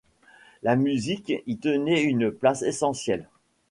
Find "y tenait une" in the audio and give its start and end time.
1.45-2.31